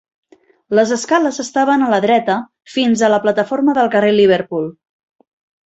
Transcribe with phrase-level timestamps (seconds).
[0.79, 2.39] Les escales estaven a la dreta
[2.77, 4.69] fins a la plataforma del carrer Liverpool.